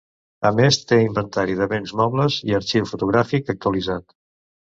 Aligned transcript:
A 0.49 0.51
més 0.59 0.77
té 0.91 0.97
inventari 1.07 1.57
de 1.59 1.67
béns 1.73 1.93
mobles 1.99 2.37
i 2.53 2.57
arxiu 2.61 2.89
fotogràfic 2.93 3.53
actualitzat. 3.55 4.17